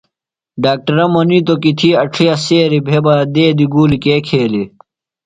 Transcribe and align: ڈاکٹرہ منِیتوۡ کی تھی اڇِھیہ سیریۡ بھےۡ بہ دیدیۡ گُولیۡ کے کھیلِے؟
ڈاکٹرہ 0.63 1.05
منِیتوۡ 1.13 1.59
کی 1.61 1.71
تھی 1.79 1.89
اڇِھیہ 2.03 2.35
سیریۡ 2.45 2.85
بھےۡ 2.87 3.01
بہ 3.05 3.13
دیدیۡ 3.33 3.71
گُولیۡ 3.73 4.01
کے 4.03 4.15
کھیلِے؟ 4.27 4.63